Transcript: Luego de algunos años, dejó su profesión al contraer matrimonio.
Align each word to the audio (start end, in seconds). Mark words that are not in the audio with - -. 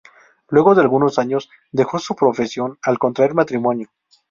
Luego 0.49 0.73
de 0.73 0.81
algunos 0.81 1.19
años, 1.19 1.47
dejó 1.71 1.99
su 1.99 2.15
profesión 2.15 2.79
al 2.81 2.97
contraer 2.97 3.35
matrimonio. 3.35 3.91